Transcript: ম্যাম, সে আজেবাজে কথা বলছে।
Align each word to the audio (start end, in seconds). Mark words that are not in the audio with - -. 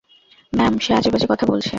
ম্যাম, 0.53 0.73
সে 0.79 0.91
আজেবাজে 0.93 1.27
কথা 1.29 1.45
বলছে। 1.45 1.69